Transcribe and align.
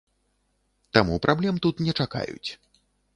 Таму 0.97 1.19
праблем 1.25 1.55
тут 1.65 1.83
не 1.89 1.93
чакаюць. 2.05 2.49